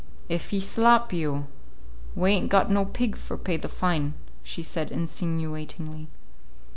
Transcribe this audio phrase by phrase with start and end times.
[0.29, 1.45] "If he slap you,
[2.15, 6.07] we ain't got no pig for pay the fine," she said insinuatingly.